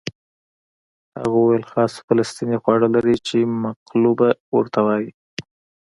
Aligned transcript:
هغه 1.19 1.35
وویل 1.41 1.63
خاص 1.71 1.93
فلسطیني 2.07 2.57
خواړه 2.63 2.87
لري 2.95 3.15
چې 3.27 3.37
مقلوبه 3.65 4.29
ورته 4.55 4.79
وایي. 4.85 5.09